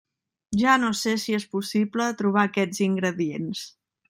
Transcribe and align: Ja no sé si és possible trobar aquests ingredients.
Ja 0.61 0.77
no 0.83 0.89
sé 0.99 1.13
si 1.25 1.35
és 1.39 1.45
possible 1.53 2.09
trobar 2.23 2.47
aquests 2.49 2.83
ingredients. 2.91 3.63